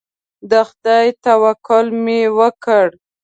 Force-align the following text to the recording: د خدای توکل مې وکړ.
د 0.49 0.51
خدای 0.67 1.05
توکل 1.25 1.87
مې 2.03 2.21
وکړ. 2.37 2.85